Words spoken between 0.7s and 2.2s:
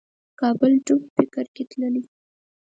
ډوب فکر کې تللی